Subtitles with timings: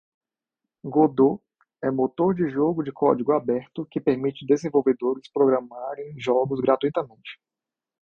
[0.83, 1.39] Godot
[1.79, 7.39] é motor de jogo de código aberto que permite desenvolvedores programarem jogos gratuitamente